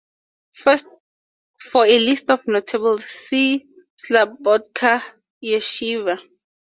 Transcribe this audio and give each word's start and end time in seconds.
For 1.69 1.85
a 1.85 1.99
list 1.99 2.31
of 2.31 2.47
notables, 2.47 3.05
see 3.05 3.67
Slabodka 4.03 4.99
yeshiva. 5.43 6.17